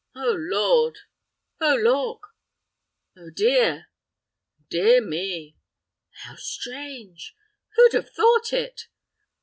[0.15, 0.97] "Oh Lord!"
[1.59, 2.33] "Oh lauk!"
[3.15, 3.89] "Oh dear!"
[4.67, 5.57] "Dear me!"
[6.23, 7.35] "How strange!"
[7.75, 8.87] "Who'd have thought it!"